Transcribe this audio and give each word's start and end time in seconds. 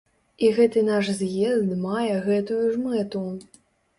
І 0.45 0.47
гэты 0.59 0.79
наш 0.85 1.05
з'езд 1.19 1.75
мае 1.83 2.15
гэтую 2.29 2.59
ж 2.73 2.81
мэту. 2.87 3.21